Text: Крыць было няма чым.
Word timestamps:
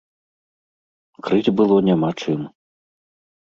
Крыць 1.27 1.53
было 1.61 1.77
няма 1.91 2.11
чым. 2.25 2.41